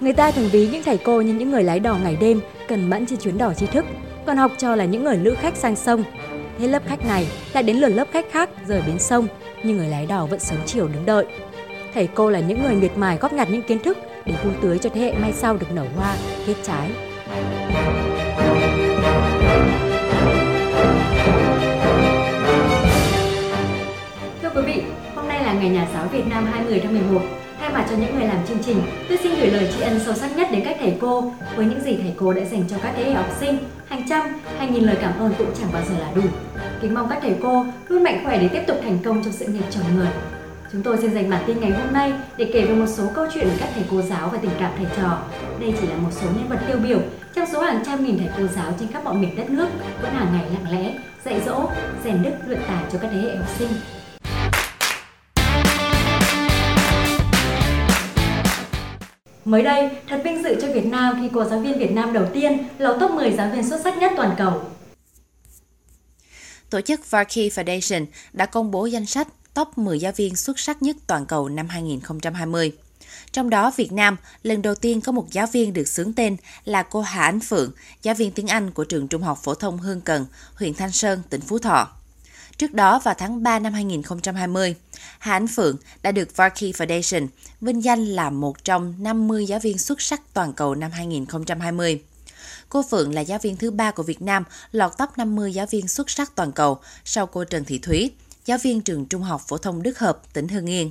Người 0.00 0.12
ta 0.12 0.30
thường 0.30 0.48
ví 0.52 0.68
những 0.68 0.82
thầy 0.82 0.98
cô 0.98 1.20
như 1.20 1.34
những 1.34 1.50
người 1.50 1.64
lái 1.64 1.80
đò 1.80 1.96
ngày 2.02 2.16
đêm, 2.20 2.40
cần 2.68 2.90
mẫn 2.90 3.06
trên 3.06 3.18
chuyến 3.18 3.38
đò 3.38 3.54
tri 3.54 3.66
thức, 3.66 3.84
còn 4.26 4.36
học 4.36 4.52
trò 4.58 4.76
là 4.76 4.84
những 4.84 5.04
người 5.04 5.16
lữ 5.16 5.34
khách 5.34 5.56
sang 5.56 5.76
sông. 5.76 6.04
Hết 6.60 6.66
lớp 6.66 6.82
khách 6.86 7.06
này 7.06 7.26
lại 7.52 7.62
đến 7.62 7.76
lượt 7.76 7.88
lớp 7.88 8.08
khách 8.12 8.32
khác 8.32 8.50
rời 8.66 8.82
bến 8.86 8.98
sông, 8.98 9.28
nhưng 9.62 9.76
người 9.76 9.88
lái 9.88 10.06
đò 10.06 10.26
vẫn 10.26 10.40
sớm 10.40 10.58
chiều 10.66 10.88
đứng 10.88 11.06
đợi. 11.06 11.26
Thầy 11.94 12.08
cô 12.14 12.30
là 12.30 12.40
những 12.40 12.62
người 12.62 12.74
miệt 12.74 12.90
mài 12.96 13.16
góp 13.16 13.32
nhặt 13.32 13.48
những 13.50 13.62
kiến 13.62 13.78
thức 13.78 13.98
để 14.24 14.34
vun 14.44 14.52
tưới 14.62 14.78
cho 14.78 14.90
thế 14.94 15.00
hệ 15.00 15.12
mai 15.12 15.32
sau 15.32 15.56
được 15.56 15.72
nở 15.74 15.86
hoa, 15.96 16.16
kết 16.46 16.54
trái. 16.62 16.90
Thưa 24.42 24.50
quý 24.54 24.62
vị, 24.66 24.82
hôm 25.14 25.28
nay 25.28 25.44
là 25.44 25.52
ngày 25.52 25.68
Nhà 25.68 25.88
giáo 25.94 26.08
Việt 26.12 26.26
Nam 26.26 26.46
20 26.46 26.80
tháng 26.82 26.92
11. 26.92 27.20
Thay 27.70 27.82
mặt 27.82 27.88
cho 27.90 27.96
những 27.96 28.14
người 28.14 28.28
làm 28.28 28.46
chương 28.46 28.58
trình, 28.62 28.82
tôi 29.08 29.18
xin 29.22 29.32
gửi 29.34 29.50
lời 29.50 29.68
tri 29.76 29.80
ân 29.80 30.00
sâu 30.00 30.14
sắc 30.14 30.36
nhất 30.36 30.48
đến 30.52 30.62
các 30.64 30.76
thầy 30.80 30.96
cô 31.00 31.32
với 31.56 31.66
những 31.66 31.80
gì 31.80 31.96
thầy 32.02 32.14
cô 32.16 32.32
đã 32.32 32.44
dành 32.44 32.64
cho 32.68 32.76
các 32.82 32.92
thế 32.96 33.04
hệ 33.04 33.12
học 33.12 33.26
sinh. 33.40 33.58
Hàng 33.88 34.02
trăm 34.08 34.22
hàng 34.58 34.74
nghìn 34.74 34.84
lời 34.84 34.96
cảm 35.00 35.18
ơn 35.18 35.32
cũng 35.38 35.46
chẳng 35.60 35.72
bao 35.72 35.82
giờ 35.88 35.94
là 36.00 36.12
đủ. 36.14 36.22
Kính 36.82 36.94
mong 36.94 37.08
các 37.08 37.18
thầy 37.22 37.34
cô 37.42 37.66
luôn 37.88 38.02
mạnh 38.02 38.20
khỏe 38.24 38.38
để 38.38 38.48
tiếp 38.48 38.62
tục 38.66 38.76
thành 38.82 38.98
công 39.04 39.24
trong 39.24 39.32
sự 39.32 39.46
nghiệp 39.46 39.64
chồng 39.70 39.84
người. 39.96 40.08
Chúng 40.72 40.82
tôi 40.82 40.98
xin 40.98 41.14
dành 41.14 41.30
bản 41.30 41.42
tin 41.46 41.60
ngày 41.60 41.70
hôm 41.70 41.92
nay 41.92 42.12
để 42.36 42.50
kể 42.52 42.66
về 42.66 42.74
một 42.74 42.86
số 42.88 43.04
câu 43.14 43.26
chuyện 43.34 43.48
về 43.48 43.54
các 43.60 43.68
thầy 43.74 43.84
cô 43.90 44.02
giáo 44.02 44.28
và 44.32 44.38
tình 44.38 44.52
cảm 44.60 44.72
thầy 44.76 44.86
trò. 44.96 45.22
Đây 45.60 45.74
chỉ 45.80 45.86
là 45.86 45.96
một 45.96 46.10
số 46.12 46.26
nhân 46.26 46.48
vật 46.48 46.58
tiêu 46.66 46.76
biểu 46.88 46.98
trong 47.34 47.46
số 47.52 47.60
hàng 47.60 47.82
trăm 47.86 48.04
nghìn 48.04 48.18
thầy 48.18 48.28
cô 48.38 48.46
giáo 48.46 48.72
trên 48.80 48.88
khắp 48.92 49.04
mọi 49.04 49.14
miền 49.14 49.36
đất 49.36 49.50
nước 49.50 49.68
vẫn 50.02 50.12
hàng 50.12 50.28
ngày 50.32 50.44
lặng 50.52 50.72
lẽ 50.72 50.94
dạy 51.24 51.40
dỗ, 51.46 51.68
rèn 52.04 52.22
đức 52.22 52.32
luyện 52.46 52.60
tài 52.68 52.84
cho 52.92 52.98
các 52.98 53.10
thế 53.12 53.20
hệ 53.20 53.36
học 53.36 53.48
sinh 53.58 53.68
Mới 59.50 59.62
đây, 59.62 59.90
thật 60.08 60.20
vinh 60.24 60.42
dự 60.42 60.56
cho 60.60 60.72
Việt 60.72 60.86
Nam 60.86 61.18
khi 61.20 61.28
cô 61.34 61.44
giáo 61.44 61.60
viên 61.60 61.78
Việt 61.78 61.92
Nam 61.92 62.12
đầu 62.12 62.26
tiên 62.32 62.68
lọt 62.78 63.00
top 63.00 63.10
10 63.10 63.32
giáo 63.32 63.50
viên 63.54 63.68
xuất 63.68 63.80
sắc 63.84 63.96
nhất 63.98 64.12
toàn 64.16 64.34
cầu. 64.38 64.62
Tổ 66.70 66.80
chức 66.80 67.10
Varkey 67.10 67.48
Foundation 67.48 68.06
đã 68.32 68.46
công 68.46 68.70
bố 68.70 68.86
danh 68.86 69.06
sách 69.06 69.28
top 69.54 69.78
10 69.78 69.98
giáo 69.98 70.12
viên 70.12 70.36
xuất 70.36 70.58
sắc 70.58 70.82
nhất 70.82 70.96
toàn 71.06 71.26
cầu 71.26 71.48
năm 71.48 71.68
2020. 71.68 72.72
Trong 73.32 73.50
đó, 73.50 73.72
Việt 73.76 73.92
Nam 73.92 74.16
lần 74.42 74.62
đầu 74.62 74.74
tiên 74.74 75.00
có 75.00 75.12
một 75.12 75.26
giáo 75.32 75.46
viên 75.46 75.72
được 75.72 75.88
xướng 75.88 76.12
tên 76.12 76.36
là 76.64 76.82
cô 76.82 77.00
Hà 77.00 77.22
Ánh 77.22 77.40
Phượng, 77.40 77.72
giáo 78.02 78.14
viên 78.14 78.30
tiếng 78.32 78.46
Anh 78.46 78.70
của 78.70 78.84
trường 78.84 79.08
Trung 79.08 79.22
học 79.22 79.38
phổ 79.42 79.54
thông 79.54 79.78
Hương 79.78 80.00
Cần, 80.00 80.26
huyện 80.54 80.74
Thanh 80.74 80.92
Sơn, 80.92 81.22
tỉnh 81.30 81.40
Phú 81.40 81.58
Thọ. 81.58 81.99
Trước 82.60 82.74
đó, 82.74 82.98
vào 83.04 83.14
tháng 83.18 83.42
3 83.42 83.58
năm 83.58 83.72
2020, 83.72 84.74
Hà 85.18 85.32
Ánh 85.32 85.46
Phượng 85.46 85.76
đã 86.02 86.12
được 86.12 86.36
Varkey 86.36 86.72
Foundation 86.72 87.26
vinh 87.60 87.84
danh 87.84 88.04
là 88.04 88.30
một 88.30 88.64
trong 88.64 88.94
50 88.98 89.46
giáo 89.46 89.58
viên 89.58 89.78
xuất 89.78 90.00
sắc 90.00 90.20
toàn 90.34 90.52
cầu 90.52 90.74
năm 90.74 90.90
2020. 90.90 92.02
Cô 92.68 92.82
Phượng 92.90 93.14
là 93.14 93.20
giáo 93.20 93.38
viên 93.38 93.56
thứ 93.56 93.70
ba 93.70 93.90
của 93.90 94.02
Việt 94.02 94.22
Nam 94.22 94.44
lọt 94.72 94.92
top 94.98 95.08
50 95.16 95.52
giáo 95.52 95.66
viên 95.66 95.88
xuất 95.88 96.10
sắc 96.10 96.32
toàn 96.34 96.52
cầu 96.52 96.78
sau 97.04 97.26
cô 97.26 97.44
Trần 97.44 97.64
Thị 97.64 97.78
Thúy, 97.78 98.10
giáo 98.44 98.58
viên 98.58 98.80
trường 98.80 99.06
Trung 99.06 99.22
học 99.22 99.42
phổ 99.48 99.58
thông 99.58 99.82
Đức 99.82 99.98
Hợp, 99.98 100.32
tỉnh 100.32 100.48
Hưng 100.48 100.70
Yên. 100.70 100.90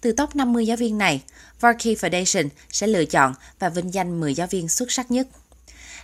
Từ 0.00 0.12
top 0.12 0.36
50 0.36 0.66
giáo 0.66 0.76
viên 0.76 0.98
này, 0.98 1.22
Varkey 1.60 1.94
Foundation 1.94 2.48
sẽ 2.70 2.86
lựa 2.86 3.04
chọn 3.04 3.34
và 3.58 3.68
vinh 3.68 3.94
danh 3.94 4.20
10 4.20 4.34
giáo 4.34 4.46
viên 4.46 4.68
xuất 4.68 4.92
sắc 4.92 5.10
nhất. 5.10 5.28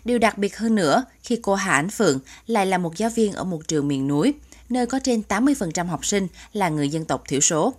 Điều 0.05 0.19
đặc 0.19 0.39
biệt 0.39 0.57
hơn 0.57 0.75
nữa 0.75 1.05
khi 1.23 1.39
cô 1.43 1.55
Hà 1.55 1.73
Ánh 1.73 1.91
Phượng 1.91 2.21
lại 2.47 2.67
là 2.67 2.79
một 2.79 2.97
giáo 2.97 3.11
viên 3.11 3.33
ở 3.33 3.45
một 3.45 3.69
trường 3.69 3.89
miền 3.89 4.09
núi, 4.09 4.35
nơi 4.69 4.87
có 4.87 4.99
trên 4.99 5.23
80% 5.29 5.87
học 5.87 6.07
sinh 6.07 6.29
là 6.53 6.69
người 6.69 6.89
dân 6.89 7.05
tộc 7.05 7.23
thiểu 7.29 7.41
số. 7.41 7.75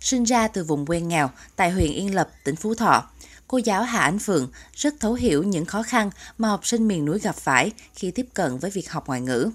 Sinh 0.00 0.24
ra 0.24 0.48
từ 0.48 0.64
vùng 0.64 0.86
quê 0.86 1.00
nghèo 1.00 1.30
tại 1.56 1.70
huyện 1.70 1.92
Yên 1.92 2.14
Lập, 2.14 2.30
tỉnh 2.44 2.56
Phú 2.56 2.74
Thọ, 2.74 3.04
cô 3.48 3.58
giáo 3.58 3.82
Hà 3.82 4.00
Ánh 4.00 4.18
Phượng 4.18 4.50
rất 4.74 4.94
thấu 5.00 5.14
hiểu 5.14 5.42
những 5.42 5.64
khó 5.64 5.82
khăn 5.82 6.10
mà 6.38 6.48
học 6.48 6.66
sinh 6.66 6.88
miền 6.88 7.04
núi 7.04 7.18
gặp 7.18 7.36
phải 7.36 7.72
khi 7.94 8.10
tiếp 8.10 8.26
cận 8.34 8.58
với 8.58 8.70
việc 8.70 8.90
học 8.90 9.06
ngoại 9.06 9.20
ngữ. 9.20 9.50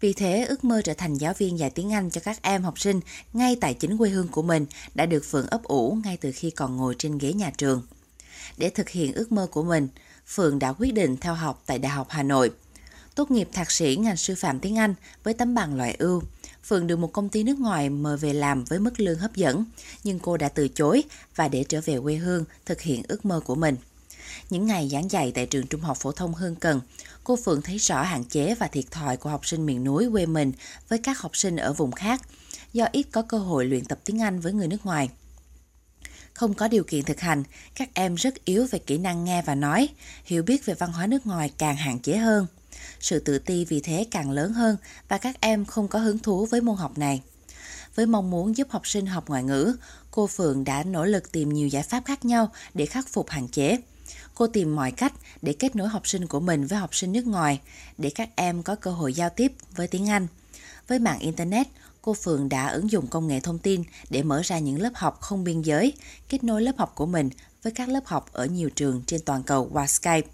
Vì 0.00 0.12
thế, 0.12 0.44
ước 0.44 0.64
mơ 0.64 0.82
trở 0.84 0.94
thành 0.94 1.14
giáo 1.14 1.34
viên 1.38 1.58
dạy 1.58 1.70
tiếng 1.70 1.92
Anh 1.92 2.10
cho 2.10 2.20
các 2.24 2.42
em 2.42 2.62
học 2.62 2.78
sinh 2.78 3.00
ngay 3.32 3.56
tại 3.60 3.74
chính 3.74 3.98
quê 3.98 4.10
hương 4.10 4.28
của 4.28 4.42
mình 4.42 4.66
đã 4.94 5.06
được 5.06 5.24
Phượng 5.30 5.46
ấp 5.46 5.64
ủ 5.64 5.98
ngay 6.04 6.16
từ 6.16 6.32
khi 6.34 6.50
còn 6.50 6.76
ngồi 6.76 6.94
trên 6.98 7.18
ghế 7.18 7.32
nhà 7.32 7.50
trường. 7.58 7.82
Để 8.56 8.70
thực 8.70 8.88
hiện 8.88 9.12
ước 9.12 9.32
mơ 9.32 9.46
của 9.50 9.62
mình, 9.62 9.88
Phượng 10.26 10.58
đã 10.58 10.72
quyết 10.72 10.94
định 10.94 11.16
theo 11.16 11.34
học 11.34 11.62
tại 11.66 11.78
Đại 11.78 11.92
học 11.92 12.06
Hà 12.10 12.22
Nội– 12.22 12.50
Tốt 13.14 13.30
nghiệp 13.30 13.48
thạc 13.52 13.70
sĩ 13.70 13.96
ngành 13.96 14.16
sư 14.16 14.34
phạm 14.34 14.60
tiếng 14.60 14.78
Anh 14.78 14.94
với 15.22 15.34
tấm 15.34 15.54
bằng 15.54 15.76
loại 15.76 15.96
ưu. 15.98 16.22
Phượng 16.64 16.86
được 16.86 16.96
một 16.96 17.12
công 17.12 17.28
ty 17.28 17.42
nước 17.42 17.58
ngoài 17.58 17.90
mời 17.90 18.16
về 18.16 18.32
làm 18.32 18.64
với 18.64 18.78
mức 18.78 19.00
lương 19.00 19.18
hấp 19.18 19.34
dẫn, 19.34 19.64
nhưng 20.04 20.18
cô 20.18 20.36
đã 20.36 20.48
từ 20.48 20.68
chối 20.68 21.02
và 21.36 21.48
để 21.48 21.64
trở 21.68 21.80
về 21.84 22.00
quê 22.00 22.14
hương 22.14 22.44
thực 22.66 22.80
hiện 22.80 23.02
ước 23.08 23.24
mơ 23.24 23.40
của 23.44 23.54
mình. 23.54 23.76
Những 24.50 24.66
ngày 24.66 24.88
giảng 24.92 25.10
dạy 25.10 25.32
tại 25.34 25.46
trường 25.46 25.66
trung 25.66 25.80
học 25.80 25.96
phổ 26.00 26.12
thông 26.12 26.34
Hương 26.34 26.56
Cần, 26.56 26.80
cô 27.24 27.36
Phượng 27.36 27.62
thấy 27.62 27.78
rõ 27.78 28.02
hạn 28.02 28.24
chế 28.24 28.54
và 28.54 28.66
thiệt 28.66 28.84
thòi 28.90 29.16
của 29.16 29.30
học 29.30 29.46
sinh 29.46 29.66
miền 29.66 29.84
núi 29.84 30.08
quê 30.12 30.26
mình 30.26 30.52
với 30.88 30.98
các 30.98 31.18
học 31.18 31.36
sinh 31.36 31.56
ở 31.56 31.72
vùng 31.72 31.92
khác, 31.92 32.22
do 32.72 32.86
ít 32.92 33.06
có 33.12 33.22
cơ 33.22 33.38
hội 33.38 33.64
luyện 33.64 33.84
tập 33.84 33.98
tiếng 34.04 34.22
Anh 34.22 34.40
với 34.40 34.52
người 34.52 34.68
nước 34.68 34.86
ngoài. 34.86 35.08
Không 36.32 36.54
có 36.54 36.68
điều 36.68 36.84
kiện 36.84 37.04
thực 37.04 37.20
hành, 37.20 37.42
các 37.74 37.88
em 37.94 38.14
rất 38.14 38.44
yếu 38.44 38.66
về 38.70 38.78
kỹ 38.78 38.98
năng 38.98 39.24
nghe 39.24 39.42
và 39.42 39.54
nói, 39.54 39.88
hiểu 40.24 40.42
biết 40.42 40.66
về 40.66 40.74
văn 40.74 40.92
hóa 40.92 41.06
nước 41.06 41.26
ngoài 41.26 41.52
càng 41.58 41.76
hạn 41.76 41.98
chế 41.98 42.16
hơn. 42.16 42.46
Sự 43.00 43.18
tự 43.18 43.38
ti 43.38 43.64
vì 43.64 43.80
thế 43.80 44.06
càng 44.10 44.30
lớn 44.30 44.52
hơn 44.52 44.76
và 45.08 45.18
các 45.18 45.40
em 45.40 45.64
không 45.64 45.88
có 45.88 45.98
hứng 45.98 46.18
thú 46.18 46.46
với 46.46 46.60
môn 46.60 46.76
học 46.76 46.98
này. 46.98 47.22
Với 47.94 48.06
mong 48.06 48.30
muốn 48.30 48.56
giúp 48.56 48.68
học 48.70 48.86
sinh 48.86 49.06
học 49.06 49.28
ngoại 49.28 49.42
ngữ, 49.42 49.76
cô 50.10 50.26
Phượng 50.26 50.64
đã 50.64 50.82
nỗ 50.82 51.04
lực 51.04 51.32
tìm 51.32 51.52
nhiều 51.52 51.68
giải 51.68 51.82
pháp 51.82 52.02
khác 52.04 52.24
nhau 52.24 52.50
để 52.74 52.86
khắc 52.86 53.08
phục 53.08 53.30
hạn 53.30 53.48
chế. 53.48 53.78
Cô 54.34 54.46
tìm 54.46 54.76
mọi 54.76 54.90
cách 54.90 55.12
để 55.42 55.52
kết 55.52 55.76
nối 55.76 55.88
học 55.88 56.08
sinh 56.08 56.26
của 56.26 56.40
mình 56.40 56.66
với 56.66 56.78
học 56.78 56.94
sinh 56.94 57.12
nước 57.12 57.26
ngoài, 57.26 57.60
để 57.98 58.10
các 58.10 58.28
em 58.36 58.62
có 58.62 58.74
cơ 58.74 58.90
hội 58.90 59.14
giao 59.14 59.30
tiếp 59.30 59.52
với 59.76 59.88
tiếng 59.88 60.08
Anh. 60.08 60.26
Với 60.88 60.98
mạng 60.98 61.18
Internet, 61.18 61.66
cô 62.02 62.14
Phượng 62.14 62.48
đã 62.48 62.66
ứng 62.66 62.90
dụng 62.90 63.06
công 63.06 63.26
nghệ 63.26 63.40
thông 63.40 63.58
tin 63.58 63.82
để 64.10 64.22
mở 64.22 64.42
ra 64.44 64.58
những 64.58 64.80
lớp 64.80 64.90
học 64.94 65.20
không 65.20 65.44
biên 65.44 65.62
giới, 65.62 65.92
kết 66.28 66.44
nối 66.44 66.62
lớp 66.62 66.72
học 66.78 66.92
của 66.94 67.06
mình 67.06 67.30
với 67.62 67.72
các 67.72 67.88
lớp 67.88 68.06
học 68.06 68.32
ở 68.32 68.44
nhiều 68.44 68.70
trường 68.70 69.02
trên 69.06 69.20
toàn 69.20 69.42
cầu 69.42 69.68
qua 69.72 69.86
Skype. 69.86 70.28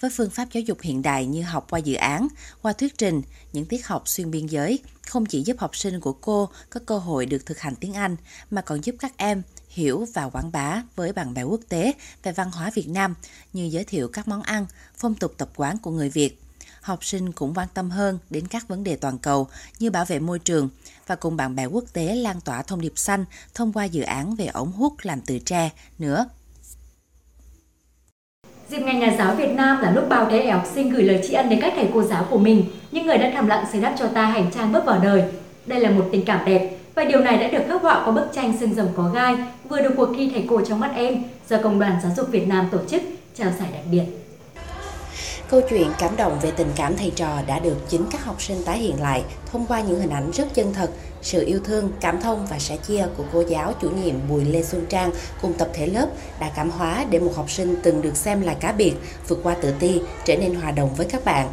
Với 0.00 0.10
phương 0.14 0.30
pháp 0.30 0.48
giáo 0.52 0.60
dục 0.60 0.78
hiện 0.80 1.02
đại 1.02 1.26
như 1.26 1.42
học 1.42 1.66
qua 1.70 1.78
dự 1.78 1.94
án, 1.94 2.28
qua 2.62 2.72
thuyết 2.72 2.98
trình, 2.98 3.22
những 3.52 3.66
tiết 3.66 3.86
học 3.86 4.08
xuyên 4.08 4.30
biên 4.30 4.46
giới 4.46 4.78
không 5.06 5.26
chỉ 5.26 5.42
giúp 5.42 5.56
học 5.58 5.76
sinh 5.76 6.00
của 6.00 6.12
cô 6.12 6.48
có 6.70 6.80
cơ 6.86 6.98
hội 6.98 7.26
được 7.26 7.46
thực 7.46 7.58
hành 7.58 7.74
tiếng 7.76 7.92
Anh 7.94 8.16
mà 8.50 8.62
còn 8.62 8.84
giúp 8.84 8.94
các 8.98 9.12
em 9.16 9.42
hiểu 9.68 10.06
và 10.14 10.28
quảng 10.28 10.52
bá 10.52 10.82
với 10.96 11.12
bạn 11.12 11.34
bè 11.34 11.42
quốc 11.42 11.60
tế 11.68 11.92
về 12.22 12.32
văn 12.32 12.50
hóa 12.50 12.70
Việt 12.74 12.88
Nam 12.88 13.14
như 13.52 13.64
giới 13.64 13.84
thiệu 13.84 14.08
các 14.08 14.28
món 14.28 14.42
ăn, 14.42 14.66
phong 14.98 15.14
tục 15.14 15.34
tập 15.38 15.50
quán 15.56 15.78
của 15.78 15.90
người 15.90 16.10
Việt. 16.10 16.42
Học 16.80 17.04
sinh 17.04 17.32
cũng 17.32 17.54
quan 17.54 17.68
tâm 17.74 17.90
hơn 17.90 18.18
đến 18.30 18.48
các 18.48 18.68
vấn 18.68 18.84
đề 18.84 18.96
toàn 18.96 19.18
cầu 19.18 19.48
như 19.78 19.90
bảo 19.90 20.04
vệ 20.04 20.18
môi 20.18 20.38
trường 20.38 20.68
và 21.06 21.14
cùng 21.14 21.36
bạn 21.36 21.56
bè 21.56 21.66
quốc 21.66 21.84
tế 21.92 22.14
lan 22.14 22.40
tỏa 22.40 22.62
thông 22.62 22.80
điệp 22.80 22.92
xanh 22.96 23.24
thông 23.54 23.72
qua 23.72 23.84
dự 23.84 24.02
án 24.02 24.34
về 24.34 24.46
ống 24.46 24.72
hút 24.72 24.94
làm 25.02 25.20
từ 25.20 25.38
tre 25.38 25.70
nữa. 25.98 26.28
Dịp 28.72 28.82
ngày 28.82 28.94
Nhà 28.94 29.14
giáo 29.18 29.34
Việt 29.34 29.50
Nam 29.54 29.80
là 29.82 29.90
lúc 29.90 30.08
bao 30.08 30.26
thế 30.30 30.36
hệ 30.36 30.50
học 30.50 30.66
sinh 30.74 30.90
gửi 30.90 31.02
lời 31.02 31.20
tri 31.28 31.34
ân 31.34 31.48
đến 31.48 31.60
các 31.60 31.72
thầy 31.76 31.88
cô 31.94 32.02
giáo 32.02 32.26
của 32.30 32.38
mình, 32.38 32.64
những 32.92 33.06
người 33.06 33.18
đã 33.18 33.30
thầm 33.34 33.46
lặng 33.46 33.64
xây 33.72 33.80
đắp 33.80 33.94
cho 33.98 34.06
ta 34.06 34.24
hành 34.24 34.50
trang 34.50 34.72
bước 34.72 34.84
vào 34.84 35.00
đời. 35.02 35.22
Đây 35.66 35.80
là 35.80 35.90
một 35.90 36.04
tình 36.12 36.24
cảm 36.24 36.40
đẹp 36.46 36.70
và 36.94 37.04
điều 37.04 37.20
này 37.20 37.36
đã 37.36 37.48
được 37.48 37.64
khắc 37.68 37.82
họa 37.82 38.02
qua 38.04 38.12
bức 38.12 38.26
tranh 38.34 38.54
sương 38.60 38.74
rồng 38.74 38.88
có 38.96 39.10
gai 39.14 39.36
vừa 39.68 39.82
được 39.82 39.94
cuộc 39.96 40.08
thi 40.16 40.30
thầy 40.34 40.44
cô 40.48 40.60
trong 40.60 40.80
mắt 40.80 40.90
em 40.96 41.22
do 41.48 41.56
Công 41.62 41.80
đoàn 41.80 41.92
Giáo 42.02 42.12
dục 42.16 42.28
Việt 42.30 42.48
Nam 42.48 42.68
tổ 42.72 42.78
chức 42.88 43.02
trao 43.34 43.50
giải 43.58 43.68
đặc 43.72 43.82
biệt. 43.90 44.21
Câu 45.52 45.60
chuyện 45.70 45.92
cảm 45.98 46.16
động 46.16 46.38
về 46.42 46.50
tình 46.50 46.72
cảm 46.76 46.96
thầy 46.96 47.12
trò 47.16 47.42
đã 47.46 47.58
được 47.58 47.76
chính 47.88 48.06
các 48.10 48.24
học 48.24 48.42
sinh 48.42 48.62
tái 48.64 48.78
hiện 48.78 49.00
lại 49.00 49.24
thông 49.52 49.66
qua 49.66 49.80
những 49.80 50.00
hình 50.00 50.10
ảnh 50.10 50.30
rất 50.30 50.54
chân 50.54 50.74
thật, 50.74 50.90
sự 51.22 51.46
yêu 51.46 51.60
thương, 51.64 51.92
cảm 52.00 52.20
thông 52.20 52.46
và 52.46 52.58
sẻ 52.58 52.76
chia 52.76 53.06
của 53.16 53.24
cô 53.32 53.44
giáo 53.48 53.74
chủ 53.80 53.90
nhiệm 53.90 54.14
Bùi 54.28 54.44
Lê 54.44 54.62
Xuân 54.62 54.86
Trang 54.88 55.10
cùng 55.42 55.54
tập 55.54 55.68
thể 55.72 55.86
lớp 55.86 56.06
đã 56.40 56.50
cảm 56.56 56.70
hóa 56.70 57.04
để 57.10 57.18
một 57.18 57.32
học 57.36 57.50
sinh 57.50 57.76
từng 57.82 58.02
được 58.02 58.16
xem 58.16 58.40
là 58.40 58.54
cá 58.54 58.72
biệt, 58.72 58.92
vượt 59.28 59.40
qua 59.42 59.54
tự 59.54 59.72
ti, 59.78 60.00
trở 60.24 60.36
nên 60.36 60.54
hòa 60.54 60.70
đồng 60.70 60.94
với 60.94 61.06
các 61.06 61.24
bạn. 61.24 61.52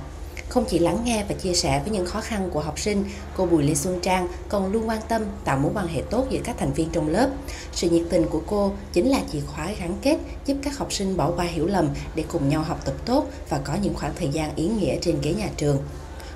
Không 0.49 0.65
chỉ 0.67 0.79
lắng 0.79 1.01
nghe 1.03 1.25
và 1.29 1.35
chia 1.35 1.53
sẻ 1.53 1.81
với 1.85 1.93
những 1.93 2.05
khó 2.05 2.21
khăn 2.21 2.49
của 2.53 2.59
học 2.59 2.79
sinh, 2.79 3.05
cô 3.37 3.45
Bùi 3.45 3.63
Lê 3.63 3.75
Xuân 3.75 3.99
Trang 4.01 4.27
còn 4.49 4.71
luôn 4.71 4.89
quan 4.89 4.99
tâm 5.07 5.21
tạo 5.45 5.57
mối 5.57 5.71
quan 5.75 5.87
hệ 5.87 6.01
tốt 6.09 6.25
giữa 6.29 6.39
các 6.43 6.55
thành 6.57 6.73
viên 6.73 6.89
trong 6.89 7.09
lớp. 7.09 7.29
Sự 7.71 7.89
nhiệt 7.89 8.03
tình 8.09 8.25
của 8.29 8.41
cô 8.47 8.71
chính 8.93 9.09
là 9.09 9.19
chìa 9.31 9.41
khóa 9.47 9.69
gắn 9.79 9.95
kết 10.01 10.17
giúp 10.45 10.57
các 10.63 10.77
học 10.77 10.93
sinh 10.93 11.17
bỏ 11.17 11.31
qua 11.35 11.45
hiểu 11.45 11.67
lầm 11.67 11.89
để 12.15 12.23
cùng 12.31 12.49
nhau 12.49 12.63
học 12.63 12.79
tập 12.85 12.93
tốt 13.05 13.25
và 13.49 13.59
có 13.63 13.73
những 13.81 13.93
khoảng 13.93 14.13
thời 14.19 14.27
gian 14.27 14.55
ý 14.55 14.67
nghĩa 14.67 14.95
trên 15.01 15.21
ghế 15.21 15.33
nhà 15.33 15.49
trường. 15.57 15.77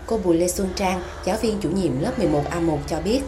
Cô 0.06 0.18
Bùi 0.18 0.38
Lê 0.38 0.48
Xuân 0.48 0.70
Trang, 0.76 1.04
giáo 1.26 1.38
viên 1.42 1.60
chủ 1.62 1.70
nhiệm 1.70 2.02
lớp 2.02 2.12
11A1 2.20 2.78
cho 2.88 3.00
biết, 3.02 3.22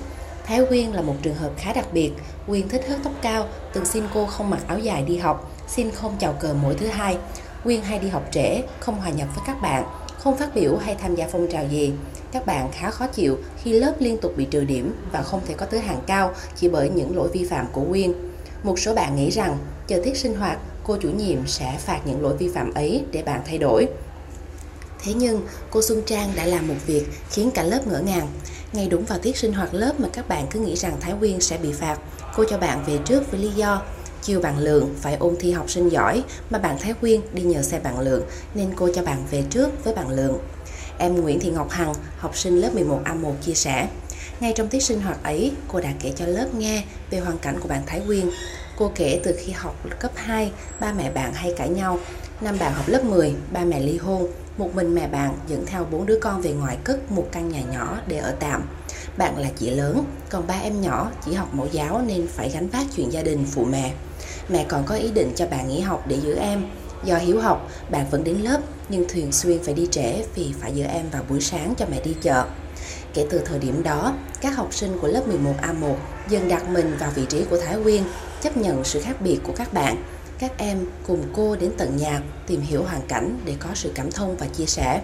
Thái 0.46 0.66
Quyên 0.66 0.92
là 0.92 1.02
một 1.02 1.16
trường 1.22 1.36
hợp 1.36 1.52
khá 1.58 1.74
đặc 1.74 1.94
biệt. 1.94 2.12
Quyên 2.48 2.70
thích 2.70 2.86
hớt 2.90 3.00
tóc 3.04 3.14
cao, 3.22 3.48
từng 3.74 3.86
xin 3.86 4.04
cô 4.14 4.26
không 4.26 4.50
mặc 4.50 4.60
áo 4.68 4.80
dài 4.80 5.04
đi 5.04 5.18
học, 5.18 5.52
xin 5.68 5.92
không 5.92 6.16
chào 6.20 6.34
cờ 6.34 6.54
mỗi 6.62 6.76
thứ 6.76 6.88
hai. 6.88 7.18
Quyên 7.64 7.82
hay 7.82 8.00
đi 8.00 8.08
học 8.08 8.24
trễ, 8.32 8.62
không 8.80 9.00
hòa 9.00 9.10
nhập 9.10 9.28
với 9.36 9.44
các 9.48 9.62
bạn, 9.62 9.84
không 10.25 10.38
phát 10.38 10.56
biểu 10.56 10.77
hay 10.77 10.95
tham 10.95 11.16
gia 11.16 11.27
phong 11.31 11.48
trào 11.51 11.68
gì. 11.68 11.92
Các 12.31 12.45
bạn 12.45 12.69
khá 12.72 12.92
khó 12.92 13.07
chịu 13.07 13.38
khi 13.63 13.74
lớp 13.74 13.94
liên 14.00 14.18
tục 14.18 14.33
bị 14.38 14.45
trừ 14.45 14.63
điểm 14.63 14.94
và 15.12 15.22
không 15.22 15.42
thể 15.48 15.54
có 15.54 15.66
thứ 15.66 15.77
hạng 15.77 16.01
cao 16.07 16.33
chỉ 16.56 16.69
bởi 16.69 16.89
những 16.89 17.16
lỗi 17.16 17.30
vi 17.33 17.45
phạm 17.45 17.68
của 17.72 17.86
Quyên. 17.89 18.13
Một 18.63 18.80
số 18.80 18.94
bạn 18.94 19.16
nghĩ 19.16 19.30
rằng 19.30 19.57
chờ 19.88 20.01
tiết 20.04 20.18
sinh 20.18 20.36
hoạt, 20.36 20.60
cô 20.83 20.98
chủ 21.01 21.10
nhiệm 21.10 21.48
sẽ 21.48 21.77
phạt 21.80 22.00
những 22.06 22.22
lỗi 22.22 22.38
vi 22.38 22.50
phạm 22.50 22.74
ấy 22.74 23.04
để 23.12 23.24
bạn 23.24 23.42
thay 23.45 23.57
đổi. 23.57 23.88
Thế 25.04 25.13
nhưng, 25.13 25.42
cô 25.72 25.81
Xuân 25.81 26.01
Trang 26.06 26.31
đã 26.36 26.45
làm 26.45 26.68
một 26.68 26.75
việc 26.86 27.06
khiến 27.30 27.51
cả 27.51 27.63
lớp 27.63 27.88
ngỡ 27.88 28.00
ngàng. 28.00 28.27
Ngay 28.74 28.88
đúng 28.88 29.06
vào 29.06 29.19
tiết 29.19 29.38
sinh 29.38 29.54
hoạt 29.54 29.74
lớp 29.74 30.00
mà 30.00 30.07
các 30.13 30.27
bạn 30.27 30.48
cứ 30.51 30.60
nghĩ 30.60 30.75
rằng 30.75 30.94
Thái 31.00 31.13
Quyên 31.19 31.42
sẽ 31.42 31.57
bị 31.57 31.72
phạt, 31.72 32.00
cô 32.36 32.44
cho 32.50 32.57
bạn 32.57 32.83
về 32.88 32.98
trước 33.06 33.31
với 33.31 33.39
lý 33.39 33.50
do 33.50 33.81
chiều 34.25 34.42
bạn 34.42 34.57
Lượng 34.57 34.95
phải 35.01 35.16
ôn 35.16 35.36
thi 35.39 35.51
học 35.51 35.69
sinh 35.69 35.89
giỏi 35.89 36.24
mà 36.50 36.60
bạn 36.60 36.77
Thái 36.80 36.94
Quyên 36.94 37.22
đi 37.33 37.42
nhờ 37.42 37.62
xe 37.62 37.80
bạn 37.80 38.00
Lượng 38.00 38.24
nên 38.56 38.69
cô 38.75 38.89
cho 38.95 39.04
bạn 39.04 39.24
về 39.31 39.44
trước 39.50 39.83
với 39.83 39.94
bạn 39.94 40.10
Lượng. 40.10 40.39
Em 40.98 41.22
Nguyễn 41.22 41.39
Thị 41.39 41.50
Ngọc 41.50 41.69
Hằng, 41.69 41.94
học 42.18 42.38
sinh 42.38 42.62
lớp 42.62 42.69
11A1 42.75 43.33
chia 43.42 43.54
sẻ. 43.54 43.88
Ngay 44.39 44.54
trong 44.56 44.68
tiết 44.68 44.83
sinh 44.83 45.01
hoạt 45.01 45.24
ấy, 45.24 45.51
cô 45.68 45.80
đã 45.80 45.94
kể 46.00 46.13
cho 46.16 46.25
lớp 46.25 46.48
nghe 46.54 46.83
về 47.10 47.19
hoàn 47.19 47.38
cảnh 47.38 47.60
của 47.60 47.68
bạn 47.68 47.81
Thái 47.86 48.01
Quyên. 48.07 48.30
Cô 48.77 48.92
kể 48.95 49.19
từ 49.24 49.36
khi 49.39 49.51
học 49.51 49.75
cấp 50.00 50.12
2, 50.16 50.51
ba 50.80 50.94
mẹ 50.94 51.12
bạn 51.12 51.33
hay 51.33 51.54
cãi 51.57 51.69
nhau. 51.69 52.00
Năm 52.42 52.60
bạn 52.60 52.74
học 52.74 52.86
lớp 52.88 53.04
10, 53.04 53.33
ba 53.51 53.66
mẹ 53.66 53.80
ly 53.80 53.98
hôn. 53.98 54.27
Một 54.57 54.75
mình 54.75 54.95
mẹ 54.95 55.07
bạn 55.07 55.38
dẫn 55.48 55.66
theo 55.66 55.86
bốn 55.92 56.06
đứa 56.06 56.19
con 56.22 56.42
về 56.42 56.51
ngoại 56.51 56.77
cất 56.83 57.12
một 57.12 57.27
căn 57.31 57.50
nhà 57.50 57.62
nhỏ 57.62 57.98
để 58.07 58.18
ở 58.18 58.36
tạm. 58.39 58.63
Bạn 59.18 59.38
là 59.38 59.50
chị 59.57 59.69
lớn, 59.69 60.06
còn 60.30 60.48
ba 60.48 60.56
em 60.56 60.81
nhỏ 60.81 61.12
chỉ 61.25 61.33
học 61.33 61.54
mẫu 61.54 61.68
giáo 61.72 62.01
nên 62.07 62.27
phải 62.27 62.50
gánh 62.50 62.69
vác 62.69 62.86
chuyện 62.95 63.12
gia 63.12 63.22
đình 63.22 63.45
phụ 63.51 63.66
mẹ. 63.66 63.94
Mẹ 64.50 64.65
còn 64.68 64.83
có 64.86 64.95
ý 64.95 65.12
định 65.12 65.31
cho 65.36 65.47
bạn 65.47 65.68
nghỉ 65.68 65.80
học 65.80 66.03
để 66.07 66.18
giữ 66.24 66.36
em. 66.36 66.65
Do 67.03 67.18
hiếu 67.18 67.42
học, 67.42 67.69
bạn 67.89 68.06
vẫn 68.12 68.24
đến 68.24 68.38
lớp 68.38 68.59
nhưng 68.89 69.06
thường 69.09 69.31
xuyên 69.31 69.63
phải 69.63 69.74
đi 69.74 69.88
trễ 69.92 70.24
vì 70.36 70.53
phải 70.62 70.71
giữ 70.75 70.83
em 70.83 71.09
vào 71.09 71.24
buổi 71.30 71.42
sáng 71.42 71.74
cho 71.77 71.86
mẹ 71.92 72.01
đi 72.03 72.15
chợ. 72.21 72.45
Kể 73.13 73.27
từ 73.30 73.42
thời 73.45 73.59
điểm 73.59 73.83
đó, 73.83 74.13
các 74.42 74.56
học 74.56 74.74
sinh 74.74 74.97
của 75.01 75.07
lớp 75.07 75.24
11A1 75.27 75.95
dần 76.30 76.47
đặt 76.47 76.69
mình 76.69 76.97
vào 77.00 77.12
vị 77.15 77.25
trí 77.30 77.44
của 77.50 77.57
Thái 77.57 77.75
Nguyên, 77.77 78.03
chấp 78.42 78.57
nhận 78.57 78.83
sự 78.83 79.01
khác 79.01 79.21
biệt 79.21 79.39
của 79.44 79.53
các 79.56 79.74
bạn. 79.74 80.03
Các 80.39 80.57
em 80.57 80.86
cùng 81.07 81.24
cô 81.33 81.56
đến 81.56 81.71
tận 81.77 81.98
nhà 81.98 82.21
tìm 82.48 82.62
hiểu 82.62 82.83
hoàn 82.83 83.01
cảnh 83.07 83.39
để 83.45 83.56
có 83.59 83.69
sự 83.75 83.91
cảm 83.95 84.12
thông 84.12 84.38
và 84.38 84.45
chia 84.45 84.65
sẻ. 84.65 85.01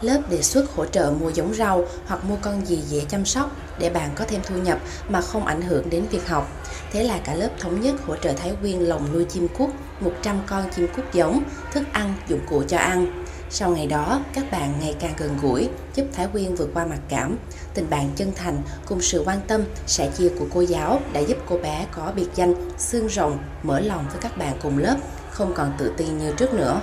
Lớp 0.00 0.20
đề 0.30 0.42
xuất 0.42 0.70
hỗ 0.74 0.86
trợ 0.86 1.12
mua 1.20 1.30
giống 1.30 1.54
rau 1.54 1.84
hoặc 2.06 2.24
mua 2.24 2.36
con 2.42 2.66
gì 2.66 2.76
dễ 2.76 3.04
chăm 3.08 3.24
sóc 3.24 3.50
để 3.78 3.90
bạn 3.90 4.10
có 4.14 4.24
thêm 4.28 4.40
thu 4.44 4.56
nhập 4.56 4.78
mà 5.08 5.20
không 5.20 5.46
ảnh 5.46 5.62
hưởng 5.62 5.90
đến 5.90 6.04
việc 6.10 6.28
học. 6.28 6.48
Thế 6.92 7.02
là 7.04 7.18
cả 7.24 7.34
lớp 7.34 7.48
thống 7.58 7.80
nhất 7.80 7.94
hỗ 8.06 8.16
trợ 8.16 8.32
Thái 8.32 8.52
Quyên 8.60 8.78
lồng 8.78 9.12
nuôi 9.12 9.24
chim 9.24 9.48
cút, 9.58 9.70
100 10.00 10.36
con 10.46 10.64
chim 10.76 10.88
cút 10.96 11.04
giống, 11.12 11.42
thức 11.72 11.82
ăn, 11.92 12.14
dụng 12.28 12.40
cụ 12.48 12.62
cho 12.68 12.78
ăn. 12.78 13.24
Sau 13.50 13.70
ngày 13.70 13.86
đó, 13.86 14.20
các 14.34 14.50
bạn 14.50 14.74
ngày 14.80 14.94
càng 15.00 15.12
gần 15.18 15.38
gũi, 15.42 15.68
giúp 15.94 16.04
Thái 16.12 16.26
Quyên 16.32 16.54
vượt 16.54 16.70
qua 16.74 16.86
mặc 16.86 16.98
cảm. 17.08 17.36
Tình 17.74 17.90
bạn 17.90 18.10
chân 18.16 18.32
thành 18.36 18.58
cùng 18.86 19.00
sự 19.00 19.22
quan 19.26 19.40
tâm, 19.48 19.62
sẻ 19.86 20.10
chia 20.18 20.28
của 20.38 20.46
cô 20.54 20.60
giáo 20.60 21.00
đã 21.12 21.20
giúp 21.20 21.36
cô 21.48 21.58
bé 21.58 21.86
có 21.92 22.12
biệt 22.16 22.28
danh 22.34 22.54
xương 22.78 23.08
rồng, 23.08 23.38
mở 23.62 23.80
lòng 23.80 24.04
với 24.12 24.20
các 24.20 24.38
bạn 24.38 24.56
cùng 24.62 24.78
lớp, 24.78 24.96
không 25.30 25.54
còn 25.54 25.72
tự 25.78 25.92
ti 25.96 26.04
như 26.04 26.32
trước 26.36 26.54
nữa. 26.54 26.80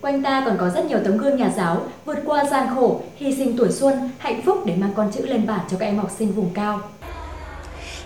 Quanh 0.00 0.22
ta 0.22 0.42
còn 0.46 0.56
có 0.58 0.70
rất 0.70 0.84
nhiều 0.84 0.98
tấm 1.04 1.16
gương 1.16 1.36
nhà 1.36 1.52
giáo 1.56 1.86
vượt 2.04 2.18
qua 2.26 2.44
gian 2.44 2.74
khổ, 2.74 3.00
hy 3.16 3.36
sinh 3.36 3.56
tuổi 3.58 3.72
xuân, 3.72 4.10
hạnh 4.18 4.42
phúc 4.44 4.58
để 4.66 4.76
mang 4.76 4.92
con 4.96 5.12
chữ 5.12 5.26
lên 5.26 5.46
bản 5.46 5.60
cho 5.70 5.76
các 5.76 5.86
em 5.86 5.98
học 5.98 6.10
sinh 6.18 6.32
vùng 6.32 6.50
cao. 6.54 6.80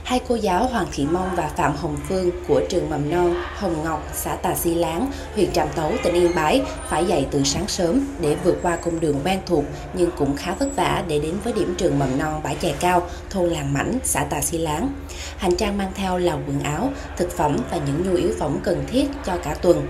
Hai 0.07 0.21
cô 0.29 0.35
giáo 0.35 0.67
Hoàng 0.67 0.87
Thị 0.93 1.07
Mông 1.07 1.31
và 1.37 1.49
Phạm 1.57 1.77
Hồng 1.77 1.97
Phương 2.09 2.31
của 2.49 2.63
trường 2.69 2.91
mầm 2.91 3.11
non 3.11 3.35
Hồng 3.55 3.83
Ngọc, 3.85 4.09
xã 4.15 4.37
Tà 4.37 4.55
Si 4.55 4.75
Láng, 4.75 5.11
huyện 5.35 5.53
Trạm 5.53 5.69
Tấu, 5.75 5.93
tỉnh 6.05 6.15
Yên 6.15 6.35
Bái 6.35 6.63
phải 6.89 7.05
dậy 7.05 7.27
từ 7.31 7.43
sáng 7.45 7.69
sớm 7.69 8.07
để 8.21 8.37
vượt 8.45 8.59
qua 8.63 8.77
cung 8.77 9.01
đường 9.01 9.21
quen 9.25 9.41
thuộc 9.47 9.65
nhưng 9.95 10.11
cũng 10.19 10.37
khá 10.37 10.55
vất 10.59 10.77
vả 10.77 11.05
để 11.09 11.19
đến 11.19 11.35
với 11.45 11.53
điểm 11.53 11.75
trường 11.79 11.99
mầm 11.99 12.19
non 12.19 12.41
Bãi 12.45 12.55
Chè 12.55 12.75
Cao, 12.81 13.09
thôn 13.31 13.51
Làng 13.51 13.73
Mảnh, 13.73 13.99
xã 14.05 14.25
Tà 14.25 14.41
Si 14.41 14.59
Láng. 14.59 14.93
Hành 15.37 15.57
trang 15.57 15.79
mang 15.79 15.93
theo 15.95 16.19
là 16.19 16.33
quần 16.33 16.61
áo, 16.63 16.91
thực 17.17 17.31
phẩm 17.37 17.57
và 17.71 17.81
những 17.87 18.03
nhu 18.09 18.17
yếu 18.17 18.31
phẩm 18.39 18.59
cần 18.65 18.85
thiết 18.89 19.07
cho 19.25 19.39
cả 19.43 19.55
tuần. 19.63 19.87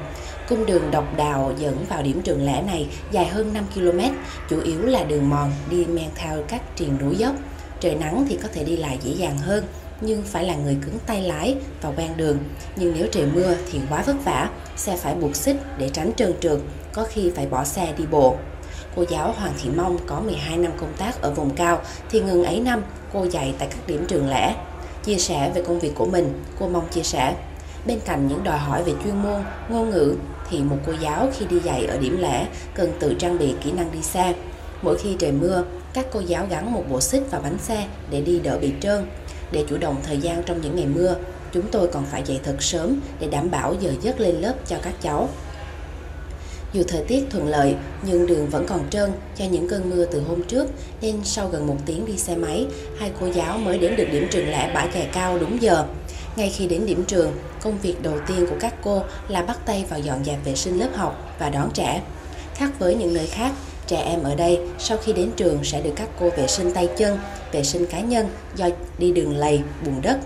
Cung 0.48 0.66
đường 0.66 0.90
độc 0.90 1.16
đào 1.16 1.52
dẫn 1.58 1.84
vào 1.88 2.02
điểm 2.02 2.22
trường 2.22 2.46
lẻ 2.46 2.62
này 2.62 2.88
dài 3.10 3.26
hơn 3.26 3.52
5 3.52 3.64
km, 3.74 4.00
chủ 4.50 4.60
yếu 4.60 4.86
là 4.86 5.04
đường 5.04 5.30
mòn 5.30 5.52
đi 5.70 5.86
men 5.86 6.08
theo 6.14 6.42
các 6.48 6.76
triền 6.76 6.98
núi 7.00 7.16
dốc. 7.16 7.34
Trời 7.80 7.94
nắng 7.94 8.26
thì 8.28 8.38
có 8.42 8.48
thể 8.52 8.64
đi 8.64 8.76
lại 8.76 8.98
dễ 9.02 9.12
dàng 9.12 9.38
hơn, 9.38 9.64
nhưng 10.00 10.22
phải 10.22 10.44
là 10.44 10.54
người 10.54 10.76
cứng 10.82 10.98
tay 11.06 11.22
lái 11.22 11.56
và 11.82 11.90
quen 11.96 12.10
đường. 12.16 12.38
Nhưng 12.76 12.94
nếu 12.94 13.06
trời 13.12 13.26
mưa 13.34 13.54
thì 13.72 13.80
quá 13.90 14.02
vất 14.06 14.16
vả, 14.24 14.50
xe 14.76 14.96
phải 14.96 15.14
buộc 15.14 15.36
xích 15.36 15.56
để 15.78 15.88
tránh 15.88 16.12
trơn 16.16 16.34
trượt, 16.40 16.58
có 16.92 17.06
khi 17.10 17.30
phải 17.36 17.46
bỏ 17.46 17.64
xe 17.64 17.92
đi 17.98 18.04
bộ. 18.10 18.36
Cô 18.96 19.04
giáo 19.10 19.34
Hoàng 19.38 19.52
Thị 19.62 19.70
Mông 19.76 19.98
có 20.06 20.20
12 20.20 20.56
năm 20.56 20.72
công 20.80 20.92
tác 20.98 21.22
ở 21.22 21.30
vùng 21.30 21.50
cao 21.50 21.80
thì 22.10 22.20
ngừng 22.20 22.44
ấy 22.44 22.60
năm 22.60 22.82
cô 23.12 23.24
dạy 23.24 23.54
tại 23.58 23.68
các 23.70 23.86
điểm 23.86 24.04
trường 24.08 24.28
lẻ. 24.30 24.54
Chia 25.04 25.18
sẻ 25.18 25.50
về 25.54 25.62
công 25.62 25.80
việc 25.80 25.94
của 25.94 26.06
mình, 26.06 26.42
cô 26.58 26.68
Mông 26.68 26.88
chia 26.88 27.02
sẻ, 27.02 27.34
bên 27.86 28.00
cạnh 28.04 28.28
những 28.28 28.44
đòi 28.44 28.58
hỏi 28.58 28.84
về 28.84 28.92
chuyên 29.04 29.22
môn, 29.22 29.42
ngôn 29.68 29.90
ngữ 29.90 30.14
thì 30.50 30.58
một 30.58 30.76
cô 30.86 30.92
giáo 31.00 31.28
khi 31.38 31.46
đi 31.46 31.60
dạy 31.60 31.84
ở 31.84 31.98
điểm 31.98 32.18
lẻ 32.20 32.46
cần 32.74 32.92
tự 33.00 33.14
trang 33.18 33.38
bị 33.38 33.54
kỹ 33.64 33.72
năng 33.72 33.92
đi 33.92 34.02
xe. 34.02 34.34
Mỗi 34.82 34.98
khi 34.98 35.16
trời 35.18 35.32
mưa, 35.32 35.64
các 35.92 36.06
cô 36.12 36.20
giáo 36.20 36.46
gắn 36.50 36.72
một 36.72 36.84
bộ 36.90 37.00
xích 37.00 37.22
vào 37.30 37.40
bánh 37.40 37.58
xe 37.58 37.86
để 38.10 38.20
đi 38.20 38.38
đỡ 38.38 38.58
bị 38.58 38.72
trơn. 38.80 39.06
Để 39.52 39.64
chủ 39.68 39.76
động 39.76 39.96
thời 40.02 40.18
gian 40.18 40.42
trong 40.42 40.60
những 40.60 40.76
ngày 40.76 40.86
mưa, 40.86 41.16
chúng 41.52 41.68
tôi 41.72 41.88
còn 41.88 42.04
phải 42.04 42.22
dậy 42.26 42.40
thật 42.44 42.62
sớm 42.62 43.00
để 43.20 43.28
đảm 43.28 43.50
bảo 43.50 43.74
giờ 43.80 43.92
giấc 44.02 44.20
lên 44.20 44.34
lớp 44.34 44.54
cho 44.66 44.76
các 44.82 44.94
cháu. 45.02 45.28
Dù 46.72 46.82
thời 46.88 47.04
tiết 47.04 47.24
thuận 47.30 47.48
lợi, 47.48 47.74
nhưng 48.02 48.26
đường 48.26 48.46
vẫn 48.46 48.66
còn 48.66 48.90
trơn 48.90 49.12
do 49.36 49.44
những 49.44 49.68
cơn 49.68 49.90
mưa 49.90 50.04
từ 50.04 50.20
hôm 50.20 50.42
trước, 50.42 50.70
nên 51.00 51.16
sau 51.24 51.48
gần 51.48 51.66
một 51.66 51.76
tiếng 51.86 52.06
đi 52.06 52.18
xe 52.18 52.36
máy, 52.36 52.66
hai 52.98 53.10
cô 53.20 53.26
giáo 53.26 53.58
mới 53.58 53.78
đến 53.78 53.96
được 53.96 54.06
điểm 54.12 54.28
trường 54.30 54.48
lẻ 54.48 54.70
bãi 54.74 54.88
chè 54.94 55.08
cao 55.12 55.38
đúng 55.38 55.62
giờ. 55.62 55.84
Ngay 56.36 56.50
khi 56.56 56.66
đến 56.66 56.86
điểm 56.86 57.04
trường, 57.04 57.32
công 57.62 57.78
việc 57.78 58.02
đầu 58.02 58.18
tiên 58.26 58.46
của 58.50 58.56
các 58.60 58.74
cô 58.82 59.02
là 59.28 59.42
bắt 59.42 59.58
tay 59.66 59.84
vào 59.88 60.00
dọn 60.00 60.24
dẹp 60.24 60.44
vệ 60.44 60.54
sinh 60.54 60.78
lớp 60.78 60.88
học 60.94 61.34
và 61.38 61.50
đón 61.50 61.70
trẻ. 61.74 62.02
Khác 62.54 62.70
với 62.78 62.94
những 62.94 63.14
nơi 63.14 63.26
khác, 63.26 63.52
trẻ 63.86 64.02
em 64.02 64.22
ở 64.22 64.34
đây 64.34 64.60
sau 64.78 64.98
khi 64.98 65.12
đến 65.12 65.30
trường 65.36 65.64
sẽ 65.64 65.80
được 65.80 65.92
các 65.96 66.08
cô 66.20 66.30
vệ 66.30 66.46
sinh 66.46 66.72
tay 66.72 66.88
chân, 66.96 67.18
vệ 67.52 67.62
sinh 67.62 67.86
cá 67.86 68.00
nhân 68.00 68.28
do 68.56 68.68
đi 68.98 69.12
đường 69.12 69.36
lầy, 69.36 69.60
bùn 69.84 69.94
đất. 70.02 70.18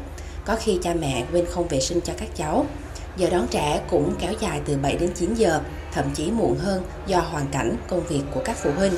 Có 0.44 0.56
khi 0.56 0.78
cha 0.82 0.94
mẹ 0.94 1.24
quên 1.32 1.46
không 1.46 1.68
vệ 1.68 1.80
sinh 1.80 2.00
cho 2.00 2.12
các 2.16 2.28
cháu. 2.36 2.66
Giờ 3.16 3.30
đón 3.30 3.46
trẻ 3.50 3.80
cũng 3.90 4.14
kéo 4.18 4.32
dài 4.40 4.60
từ 4.64 4.76
7 4.82 4.96
đến 4.96 5.10
9 5.14 5.34
giờ, 5.34 5.60
thậm 5.92 6.04
chí 6.14 6.30
muộn 6.30 6.58
hơn 6.58 6.82
do 7.06 7.18
hoàn 7.18 7.46
cảnh 7.52 7.76
công 7.88 8.06
việc 8.06 8.22
của 8.34 8.40
các 8.44 8.56
phụ 8.62 8.70
huynh. 8.76 8.92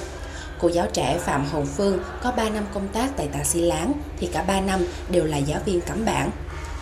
Cô 0.61 0.69
giáo 0.69 0.87
trẻ 0.93 1.19
Phạm 1.19 1.45
Hồng 1.45 1.67
Phương 1.67 1.99
có 2.23 2.33
3 2.33 2.49
năm 2.49 2.65
công 2.75 2.89
tác 2.89 3.17
tại 3.17 3.29
Tà 3.33 3.45
Si 3.45 3.61
Láng 3.61 3.93
thì 4.19 4.27
cả 4.27 4.43
3 4.43 4.61
năm 4.61 4.87
đều 5.11 5.25
là 5.25 5.37
giáo 5.37 5.61
viên 5.65 5.81
cắm 5.81 6.05
bản. 6.05 6.31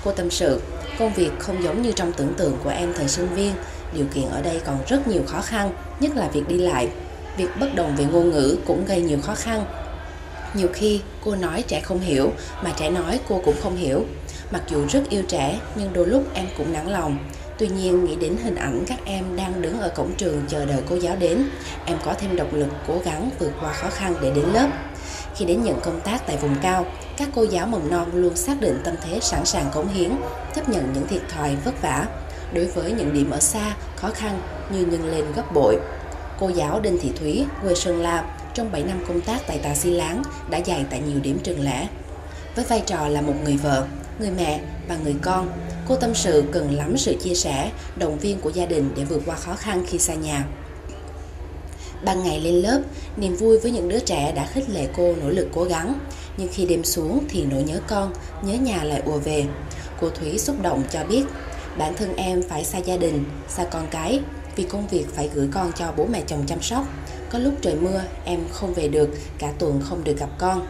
Cô 0.04 0.12
tâm 0.12 0.30
sự, 0.30 0.60
công 0.98 1.12
việc 1.12 1.30
không 1.38 1.62
giống 1.62 1.82
như 1.82 1.92
trong 1.92 2.12
tưởng 2.12 2.34
tượng 2.34 2.56
của 2.64 2.70
em 2.70 2.92
thời 2.96 3.08
sinh 3.08 3.28
viên, 3.34 3.52
điều 3.94 4.06
kiện 4.14 4.28
ở 4.28 4.42
đây 4.42 4.60
còn 4.66 4.78
rất 4.88 5.08
nhiều 5.08 5.22
khó 5.26 5.40
khăn, 5.40 5.70
nhất 6.00 6.16
là 6.16 6.28
việc 6.28 6.48
đi 6.48 6.58
lại. 6.58 6.88
Việc 7.40 7.60
bất 7.60 7.74
đồng 7.74 7.96
về 7.96 8.04
ngôn 8.04 8.30
ngữ 8.30 8.56
cũng 8.66 8.84
gây 8.84 9.02
nhiều 9.02 9.18
khó 9.22 9.34
khăn. 9.34 9.64
Nhiều 10.54 10.68
khi 10.72 11.00
cô 11.24 11.34
nói 11.34 11.64
trẻ 11.68 11.80
không 11.80 12.00
hiểu, 12.00 12.32
mà 12.62 12.72
trẻ 12.76 12.90
nói 12.90 13.20
cô 13.28 13.42
cũng 13.44 13.54
không 13.62 13.76
hiểu. 13.76 14.04
Mặc 14.50 14.62
dù 14.68 14.86
rất 14.88 15.02
yêu 15.08 15.22
trẻ, 15.28 15.60
nhưng 15.74 15.92
đôi 15.92 16.06
lúc 16.06 16.24
em 16.34 16.46
cũng 16.58 16.72
nản 16.72 16.86
lòng. 16.86 17.18
Tuy 17.58 17.68
nhiên, 17.68 18.04
nghĩ 18.04 18.16
đến 18.16 18.36
hình 18.44 18.54
ảnh 18.54 18.84
các 18.86 18.98
em 19.04 19.36
đang 19.36 19.62
đứng 19.62 19.80
ở 19.80 19.88
cổng 19.88 20.14
trường 20.16 20.42
chờ 20.48 20.64
đợi 20.64 20.82
cô 20.88 20.96
giáo 20.96 21.16
đến, 21.16 21.44
em 21.86 21.98
có 22.04 22.14
thêm 22.14 22.36
động 22.36 22.54
lực 22.54 22.68
cố 22.86 22.94
gắng 23.04 23.30
vượt 23.38 23.52
qua 23.60 23.72
khó 23.72 23.88
khăn 23.90 24.14
để 24.22 24.30
đến 24.30 24.44
lớp. 24.52 24.68
Khi 25.36 25.44
đến 25.44 25.62
nhận 25.64 25.80
công 25.80 26.00
tác 26.00 26.26
tại 26.26 26.36
vùng 26.36 26.54
cao, 26.62 26.86
các 27.16 27.28
cô 27.34 27.42
giáo 27.42 27.66
mầm 27.66 27.90
non 27.90 28.08
luôn 28.14 28.36
xác 28.36 28.60
định 28.60 28.80
tâm 28.84 28.94
thế 29.02 29.18
sẵn 29.22 29.44
sàng 29.44 29.70
cống 29.74 29.88
hiến, 29.88 30.10
chấp 30.54 30.68
nhận 30.68 30.92
những 30.92 31.06
thiệt 31.06 31.22
thòi 31.28 31.56
vất 31.64 31.82
vả. 31.82 32.06
Đối 32.52 32.66
với 32.66 32.92
những 32.92 33.12
điểm 33.12 33.30
ở 33.30 33.40
xa, 33.40 33.74
khó 33.96 34.10
khăn 34.10 34.40
như 34.72 34.86
nhân 34.86 35.10
lên 35.10 35.24
gấp 35.36 35.52
bội. 35.54 35.76
Cô 36.40 36.48
giáo 36.48 36.80
Đinh 36.80 36.98
Thị 36.98 37.10
Thúy, 37.20 37.44
quê 37.62 37.74
Sơn 37.74 38.02
La, 38.02 38.24
trong 38.54 38.72
7 38.72 38.82
năm 38.82 39.04
công 39.08 39.20
tác 39.20 39.46
tại 39.46 39.58
Tà 39.58 39.74
Si 39.74 39.90
Láng 39.90 40.22
đã 40.50 40.58
dạy 40.58 40.84
tại 40.90 41.00
nhiều 41.06 41.18
điểm 41.22 41.38
trường 41.44 41.64
lẻ. 41.64 41.88
Với 42.56 42.64
vai 42.64 42.82
trò 42.86 43.08
là 43.08 43.20
một 43.20 43.34
người 43.44 43.56
vợ, 43.56 43.86
người 44.18 44.30
mẹ 44.30 44.60
và 44.88 44.96
người 44.96 45.14
con, 45.22 45.48
cô 45.88 45.96
tâm 45.96 46.14
sự 46.14 46.44
cần 46.52 46.76
lắm 46.76 46.98
sự 46.98 47.16
chia 47.22 47.34
sẻ, 47.34 47.70
động 47.96 48.18
viên 48.18 48.40
của 48.40 48.50
gia 48.50 48.66
đình 48.66 48.90
để 48.96 49.04
vượt 49.04 49.22
qua 49.26 49.36
khó 49.36 49.54
khăn 49.54 49.84
khi 49.86 49.98
xa 49.98 50.14
nhà. 50.14 50.44
Ban 52.04 52.24
ngày 52.24 52.40
lên 52.40 52.54
lớp, 52.54 52.80
niềm 53.16 53.36
vui 53.36 53.58
với 53.58 53.70
những 53.70 53.88
đứa 53.88 54.00
trẻ 54.00 54.32
đã 54.32 54.46
khích 54.46 54.70
lệ 54.70 54.88
cô 54.96 55.14
nỗ 55.22 55.30
lực 55.30 55.48
cố 55.54 55.64
gắng. 55.64 55.94
Nhưng 56.36 56.48
khi 56.52 56.66
đêm 56.66 56.84
xuống 56.84 57.24
thì 57.28 57.44
nỗi 57.50 57.62
nhớ 57.62 57.80
con, 57.86 58.12
nhớ 58.42 58.54
nhà 58.54 58.84
lại 58.84 59.02
ùa 59.04 59.18
về. 59.18 59.44
Cô 60.00 60.10
Thúy 60.10 60.38
xúc 60.38 60.56
động 60.62 60.82
cho 60.90 61.04
biết, 61.04 61.24
bản 61.78 61.94
thân 61.94 62.16
em 62.16 62.42
phải 62.48 62.64
xa 62.64 62.78
gia 62.78 62.96
đình, 62.96 63.24
xa 63.48 63.64
con 63.64 63.86
cái, 63.90 64.20
vì 64.56 64.64
công 64.64 64.86
việc 64.86 65.06
phải 65.14 65.30
gửi 65.34 65.48
con 65.52 65.72
cho 65.72 65.92
bố 65.96 66.06
mẹ 66.06 66.22
chồng 66.26 66.44
chăm 66.46 66.62
sóc. 66.62 66.84
Có 67.30 67.38
lúc 67.38 67.54
trời 67.62 67.74
mưa, 67.74 68.02
em 68.24 68.40
không 68.52 68.74
về 68.74 68.88
được, 68.88 69.10
cả 69.38 69.52
tuần 69.58 69.80
không 69.84 70.04
được 70.04 70.18
gặp 70.18 70.30
con. 70.38 70.66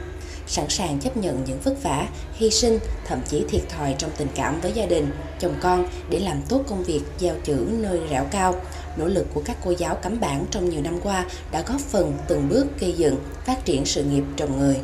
Sẵn 0.47 0.69
sàng 0.69 0.99
chấp 0.99 1.17
nhận 1.17 1.45
những 1.47 1.59
vất 1.65 1.83
vả, 1.83 2.07
hy 2.35 2.51
sinh, 2.51 2.79
thậm 3.07 3.19
chí 3.29 3.45
thiệt 3.49 3.63
thòi 3.69 3.95
trong 3.99 4.11
tình 4.17 4.29
cảm 4.35 4.61
với 4.61 4.73
gia 4.73 4.87
đình, 4.87 5.11
chồng 5.39 5.55
con 5.61 5.85
để 6.11 6.19
làm 6.19 6.43
tốt 6.49 6.63
công 6.69 6.85
việc 6.85 7.01
giao 7.19 7.35
chữ 7.45 7.67
nơi 7.71 8.01
rẻo 8.11 8.25
cao. 8.31 8.55
Nỗ 8.97 9.07
lực 9.07 9.27
của 9.35 9.43
các 9.45 9.57
cô 9.65 9.71
giáo 9.71 9.95
cắm 9.95 10.21
bản 10.21 10.45
trong 10.51 10.71
nhiều 10.71 10.83
năm 10.83 11.01
qua 11.03 11.25
đã 11.53 11.63
góp 11.67 11.81
phần 11.81 12.13
từng 12.29 12.49
bước 12.49 12.67
gây 12.81 12.93
dựng, 12.93 13.17
phát 13.47 13.65
triển 13.65 13.85
sự 13.85 14.05
nghiệp 14.05 14.25
trồng 14.37 14.59
người. 14.59 14.77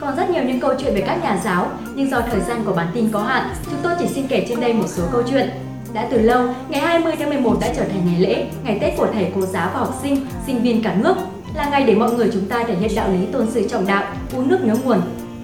Còn 0.00 0.16
rất 0.16 0.30
nhiều 0.30 0.44
những 0.44 0.60
câu 0.60 0.74
chuyện 0.78 0.94
về 0.94 1.02
các 1.06 1.22
nhà 1.22 1.40
giáo, 1.44 1.70
nhưng 1.94 2.10
do 2.10 2.20
thời 2.20 2.40
gian 2.40 2.64
của 2.64 2.72
bản 2.72 2.90
tin 2.94 3.10
có 3.12 3.22
hạn, 3.22 3.54
chúng 3.64 3.80
tôi 3.82 3.92
chỉ 3.98 4.06
xin 4.14 4.26
kể 4.26 4.46
trên 4.48 4.60
đây 4.60 4.72
một 4.72 4.86
số 4.88 5.02
câu 5.12 5.22
chuyện. 5.30 5.50
Đã 5.94 6.08
từ 6.10 6.18
lâu, 6.18 6.48
ngày 6.68 6.80
20 6.80 7.12
tháng 7.18 7.28
11 7.28 7.56
đã 7.60 7.68
trở 7.76 7.84
thành 7.84 8.02
ngày 8.06 8.20
lễ, 8.20 8.46
ngày 8.64 8.78
Tết 8.80 8.96
của 8.96 9.06
thầy 9.12 9.32
cô 9.34 9.40
giáo 9.40 9.70
và 9.74 9.80
học 9.80 9.98
sinh, 10.02 10.26
sinh 10.46 10.62
viên 10.62 10.82
cả 10.82 10.94
nước. 10.94 11.14
Là 11.54 11.68
ngày 11.70 11.84
để 11.84 11.94
mọi 11.94 12.14
người 12.14 12.30
chúng 12.32 12.48
ta 12.48 12.64
thể 12.66 12.74
hiện 12.74 12.90
đạo 12.96 13.08
lý 13.12 13.26
tôn 13.32 13.50
sư 13.50 13.68
trọng 13.70 13.86
đạo, 13.86 14.04
uống 14.36 14.48
nước 14.48 14.58
nhớ 14.64 14.74
nguồn. 14.84 15.00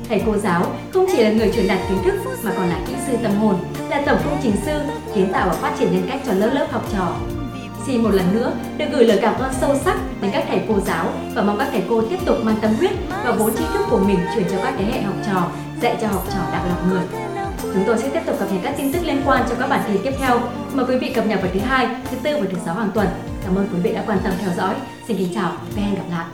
Thầy 0.09 0.23
cô 0.27 0.37
giáo 0.37 0.67
không 0.93 1.07
chỉ 1.13 1.23
là 1.23 1.33
người 1.33 1.53
truyền 1.55 1.69
đạt 1.69 1.79
kiến 1.89 1.99
thức 2.05 2.15
mà 2.43 2.53
còn 2.57 2.69
là 2.69 2.81
kỹ 2.87 2.93
sư 3.07 3.17
tâm 3.23 3.33
hồn, 3.33 3.55
là 3.91 4.03
tổng 4.07 4.19
công 4.25 4.39
trình 4.43 4.53
sư, 4.65 4.81
kiến 5.15 5.33
tạo 5.33 5.49
và 5.49 5.55
phát 5.55 5.75
triển 5.79 5.93
nhân 5.93 6.07
cách 6.09 6.21
cho 6.27 6.33
lớp 6.33 6.51
lớp 6.55 6.67
học 6.71 6.83
trò. 6.93 7.13
Xin 7.87 8.03
một 8.03 8.11
lần 8.11 8.35
nữa 8.35 8.53
được 8.79 8.87
gửi 8.93 9.05
lời 9.05 9.19
cảm 9.23 9.35
ơn 9.35 9.53
sâu 9.61 9.77
sắc 9.85 9.99
đến 10.23 10.31
các 10.35 10.45
thầy 10.49 10.61
cô 10.69 10.81
giáo 10.81 11.07
và 11.35 11.43
mong 11.43 11.59
các 11.59 11.69
thầy 11.73 11.83
cô 11.89 12.03
tiếp 12.03 12.19
tục 12.25 12.37
mang 12.43 12.57
tâm 12.61 12.75
huyết 12.75 12.93
và 13.25 13.33
vốn 13.33 13.57
tri 13.57 13.65
thức 13.73 13.87
của 13.91 13.99
mình 13.99 14.19
truyền 14.35 14.45
cho 14.51 14.57
các 14.65 14.75
thế 14.79 14.85
hệ 14.85 15.03
học 15.03 15.15
trò, 15.27 15.49
dạy 15.83 15.97
cho 16.01 16.09
học 16.09 16.25
trò 16.31 16.41
đạo 16.53 16.65
lòng 16.69 16.91
người. 16.91 17.28
Chúng 17.75 17.85
tôi 17.87 17.99
sẽ 17.99 18.09
tiếp 18.09 18.21
tục 18.27 18.37
cập 18.39 18.53
nhật 18.53 18.61
các 18.65 18.75
tin 18.79 18.93
tức 18.93 18.99
liên 19.05 19.23
quan 19.27 19.45
trong 19.49 19.59
các 19.59 19.67
bản 19.71 19.81
tin 19.87 20.03
tiếp 20.05 20.13
theo. 20.19 20.41
Mời 20.75 20.87
quý 20.89 20.99
vị 20.99 21.13
cập 21.15 21.27
nhật 21.27 21.43
vào 21.43 21.51
thứ 21.55 21.61
hai, 21.61 21.87
thứ 22.11 22.17
tư 22.23 22.37
và 22.41 22.47
thứ 22.53 22.59
sáu 22.65 22.75
hàng 22.75 22.91
tuần. 22.95 23.09
Cảm 23.45 23.55
ơn 23.55 23.69
quý 23.73 23.81
vị 23.83 23.93
đã 23.93 24.05
quan 24.07 24.19
tâm 24.25 24.33
theo 24.41 24.51
dõi. 24.57 24.75
Xin 25.09 25.17
kính 25.17 25.35
chào 25.35 25.53
và 25.77 25.83
hẹn 25.83 25.95
gặp 25.95 26.05
lại. 26.11 26.27